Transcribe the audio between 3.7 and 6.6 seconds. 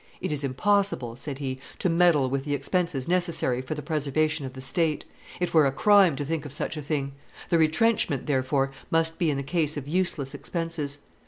the preservation of the state; it were a crime to think of